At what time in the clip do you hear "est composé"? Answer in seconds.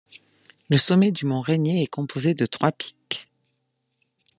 1.83-2.33